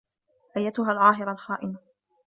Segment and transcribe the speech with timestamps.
[0.57, 1.77] أيّتها العاهرة الخائنة!